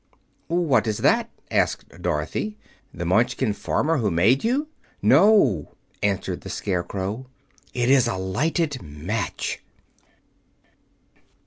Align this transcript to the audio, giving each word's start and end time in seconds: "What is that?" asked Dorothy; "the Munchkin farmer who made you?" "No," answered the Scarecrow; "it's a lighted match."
"What 0.47 0.87
is 0.87 0.97
that?" 0.97 1.29
asked 1.51 2.01
Dorothy; 2.01 2.57
"the 2.91 3.05
Munchkin 3.05 3.53
farmer 3.53 3.99
who 3.99 4.09
made 4.09 4.43
you?" 4.43 4.67
"No," 4.99 5.75
answered 6.01 6.41
the 6.41 6.49
Scarecrow; 6.49 7.27
"it's 7.75 8.07
a 8.07 8.17
lighted 8.17 8.81
match." 8.81 9.61